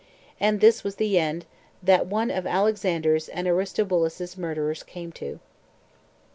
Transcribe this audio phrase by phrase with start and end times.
[0.39, 1.45] And this was the end
[1.83, 5.39] that one of Alexander's and Aristobulus's murderers came to.